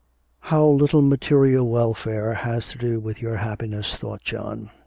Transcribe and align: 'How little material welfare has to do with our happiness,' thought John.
'How 0.39 0.65
little 0.65 1.03
material 1.03 1.69
welfare 1.69 2.33
has 2.33 2.67
to 2.69 2.79
do 2.79 2.99
with 2.99 3.23
our 3.23 3.37
happiness,' 3.37 3.93
thought 3.93 4.23
John. 4.23 4.71